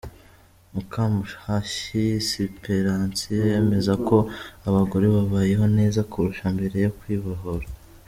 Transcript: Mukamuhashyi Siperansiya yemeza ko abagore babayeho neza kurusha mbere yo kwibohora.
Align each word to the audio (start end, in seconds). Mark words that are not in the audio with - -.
Mukamuhashyi 0.73 2.03
Siperansiya 2.27 3.41
yemeza 3.51 3.93
ko 4.07 4.17
abagore 4.67 5.05
babayeho 5.15 5.65
neza 5.77 5.99
kurusha 6.11 6.45
mbere 6.55 6.77
yo 6.85 6.91
kwibohora. 6.99 7.67